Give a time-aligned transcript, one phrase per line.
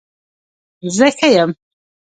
[0.95, 1.51] زه ښه يم